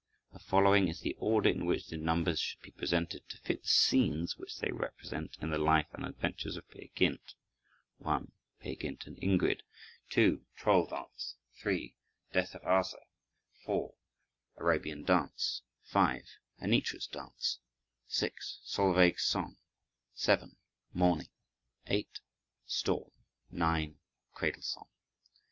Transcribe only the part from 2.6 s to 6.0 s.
be presented to fit the scenes which they represent in the life